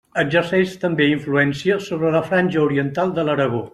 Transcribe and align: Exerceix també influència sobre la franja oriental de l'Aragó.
Exerceix 0.19 0.71
també 0.83 1.05
influència 1.09 1.77
sobre 1.89 2.15
la 2.17 2.23
franja 2.31 2.65
oriental 2.71 3.15
de 3.21 3.27
l'Aragó. 3.29 3.63